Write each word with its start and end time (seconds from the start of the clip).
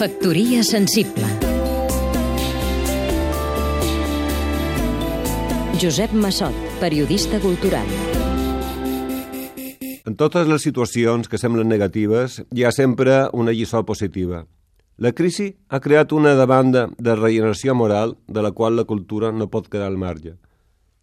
Factoria 0.00 0.62
sensible 0.64 1.26
Josep 5.76 6.14
Massot, 6.16 6.56
periodista 6.80 7.36
cultural 7.42 7.84
En 10.08 10.16
totes 10.16 10.48
les 10.48 10.64
situacions 10.64 11.28
que 11.28 11.36
semblen 11.36 11.68
negatives 11.68 12.38
hi 12.48 12.64
ha 12.64 12.72
sempre 12.72 13.26
una 13.36 13.52
lliçó 13.52 13.84
positiva. 13.84 14.46
La 14.96 15.12
crisi 15.12 15.50
ha 15.68 15.84
creat 15.84 16.16
una 16.16 16.32
demanda 16.32 16.88
de 16.96 17.20
regeneració 17.20 17.76
moral 17.76 18.16
de 18.24 18.40
la 18.40 18.56
qual 18.56 18.80
la 18.80 18.88
cultura 18.88 19.36
no 19.36 19.52
pot 19.52 19.68
quedar 19.68 19.92
al 19.92 20.00
marge. 20.00 20.38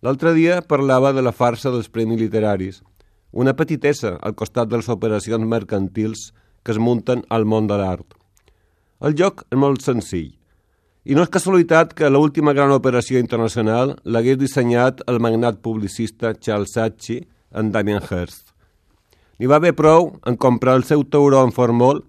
L'altre 0.01 0.33
dia 0.33 0.63
parlava 0.65 1.13
de 1.13 1.21
la 1.21 1.37
farsa 1.37 1.69
dels 1.69 1.93
premis 1.93 2.17
literaris, 2.25 2.81
una 3.29 3.53
petitessa 3.53 4.17
al 4.17 4.33
costat 4.33 4.73
de 4.73 4.81
les 4.81 4.89
operacions 4.89 5.45
mercantils 5.45 6.31
que 6.63 6.73
es 6.73 6.81
munten 6.81 7.27
al 7.29 7.45
món 7.45 7.69
de 7.69 7.77
l'art. 7.77 8.16
El 8.97 9.13
joc 9.13 9.43
és 9.53 9.57
molt 9.61 9.83
senzill, 9.85 10.31
i 11.05 11.15
no 11.15 11.21
és 11.21 11.29
casualitat 11.29 11.91
que 11.93 12.09
l'última 12.09 12.55
gran 12.57 12.71
operació 12.73 13.19
internacional 13.21 13.93
l'hagués 14.03 14.39
dissenyat 14.41 15.03
el 15.11 15.21
magnat 15.21 15.61
publicista 15.61 16.33
Charles 16.33 16.73
Saatchi 16.73 17.19
en 17.53 17.69
Damien 17.71 18.01
Hirst. 18.01 18.51
N'hi 19.37 19.47
va 19.47 19.61
haver 19.61 19.75
prou 19.77 20.09
en 20.25 20.35
comprar 20.35 20.75
el 20.79 20.83
seu 20.89 21.05
tauró 21.05 21.43
en 21.45 21.53
formol 21.53 22.01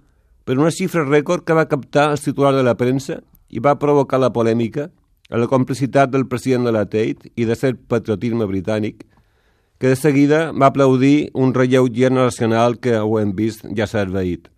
per 0.49 0.57
una 0.57 0.73
xifra 0.73 1.05
rècord 1.05 1.45
que 1.45 1.59
va 1.61 1.69
captar 1.69 2.09
els 2.15 2.25
titulars 2.25 2.57
de 2.57 2.65
la 2.65 2.79
premsa 2.81 3.21
i 3.53 3.61
va 3.61 3.79
provocar 3.79 4.19
la 4.19 4.33
polèmica 4.33 4.89
a 5.29 5.37
la 5.37 5.47
complicitat 5.47 6.09
del 6.11 6.25
president 6.27 6.65
de 6.65 6.73
la 6.73 6.87
Tate 6.89 7.37
i 7.37 7.45
de 7.45 7.55
cert 7.55 7.85
patriotisme 7.87 8.49
britànic 8.49 9.05
que 9.79 9.93
de 9.93 9.97
seguida 9.97 10.47
va 10.51 10.73
aplaudir 10.73 11.29
un 11.35 11.53
relleu 11.55 11.93
generacional 11.93 12.81
que 12.81 12.97
ho 12.97 13.19
hem 13.21 13.37
vist 13.37 13.69
ja 13.77 13.87
s'ha 13.87 14.09
esveït. 14.09 14.49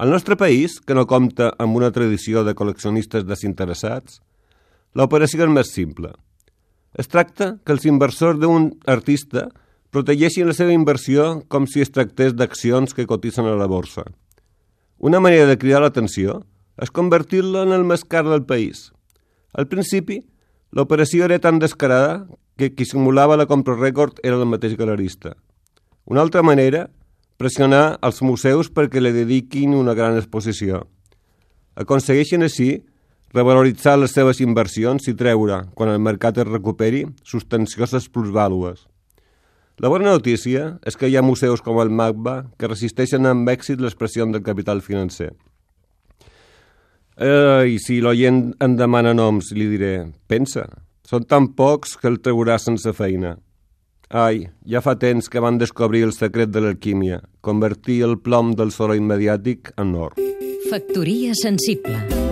Al 0.00 0.08
nostre 0.08 0.34
país, 0.34 0.78
que 0.80 0.94
no 0.96 1.04
compta 1.04 1.50
amb 1.60 1.76
una 1.76 1.90
tradició 1.92 2.40
de 2.40 2.54
col·leccionistes 2.56 3.26
desinteressats, 3.28 4.22
l'operació 4.96 5.44
és 5.44 5.50
més 5.52 5.72
simple. 5.74 6.14
Es 6.96 7.10
tracta 7.12 7.58
que 7.60 7.74
els 7.74 7.84
inversors 7.84 8.38
d'un 8.40 8.70
artista 8.88 9.50
protegeixin 9.92 10.48
la 10.48 10.54
seva 10.56 10.72
inversió 10.72 11.42
com 11.52 11.66
si 11.68 11.84
es 11.84 11.92
tractés 11.92 12.32
d'accions 12.32 12.96
que 12.96 13.04
cotitzen 13.10 13.44
a 13.44 13.58
la 13.60 13.68
borsa. 13.68 14.06
Una 14.96 15.20
manera 15.20 15.44
de 15.50 15.58
cridar 15.60 15.82
l'atenció 15.84 16.38
és 16.80 16.88
convertir-la 16.96 17.66
en 17.68 17.76
el 17.76 17.84
més 17.84 18.00
car 18.00 18.24
del 18.24 18.46
país. 18.48 18.94
Al 19.52 19.68
principi, 19.68 20.22
l'operació 20.72 21.28
era 21.28 21.42
tan 21.44 21.60
descarada 21.60 22.24
que 22.56 22.72
qui 22.72 22.88
simulava 22.88 23.36
la 23.36 23.44
compra 23.44 23.76
rècord 23.76 24.16
era 24.24 24.40
el 24.40 24.48
mateix 24.48 24.80
galerista. 24.80 25.36
Una 26.08 26.24
altra 26.24 26.40
manera, 26.40 26.86
pressionar 27.40 27.96
els 28.04 28.20
museus 28.20 28.68
perquè 28.68 29.00
li 29.00 29.14
dediquin 29.16 29.72
una 29.78 29.96
gran 29.96 30.18
exposició. 30.20 30.84
Aconsegueixen 31.80 32.44
així 32.44 32.70
revaloritzar 33.32 33.96
les 33.96 34.12
seves 34.12 34.42
inversions 34.44 35.08
i 35.08 35.16
treure, 35.16 35.62
quan 35.74 35.92
el 35.92 36.02
mercat 36.04 36.40
es 36.42 36.48
recuperi, 36.48 37.06
substancioses 37.24 38.10
plusvàlues. 38.12 38.84
La 39.80 39.88
bona 39.88 40.10
notícia 40.10 40.74
és 40.84 40.98
que 41.00 41.08
hi 41.08 41.16
ha 41.16 41.24
museus 41.24 41.62
com 41.64 41.78
el 41.80 41.88
MACBA 41.88 42.34
que 42.60 42.68
resisteixen 42.68 43.24
amb 43.24 43.48
èxit 43.48 43.80
l'expressió 43.80 44.26
del 44.28 44.44
capital 44.44 44.82
financer. 44.84 45.30
Eh, 47.16 47.64
I 47.72 47.78
si 47.80 48.02
l'oient 48.04 48.50
en 48.60 48.76
demana 48.76 49.14
noms, 49.16 49.54
li 49.56 49.70
diré, 49.70 50.10
pensa, 50.28 50.66
són 51.08 51.24
tan 51.24 51.54
pocs 51.56 51.96
que 51.96 52.10
el 52.12 52.20
traurà 52.20 52.58
sense 52.60 52.92
feina. 52.92 53.38
Ai, 54.10 54.48
ja 54.66 54.80
fa 54.82 54.96
temps 54.98 55.28
que 55.30 55.38
van 55.38 55.60
descobrir 55.60 56.02
el 56.02 56.10
secret 56.16 56.50
de 56.50 56.64
l'alquímia, 56.64 57.20
convertir 57.46 58.00
el 58.02 58.18
plom 58.18 58.56
del 58.58 58.74
soroll 58.74 59.04
mediàtic 59.06 59.70
en 59.78 59.94
or. 59.94 60.18
Factoria 60.66 61.36
sensible 61.38 62.29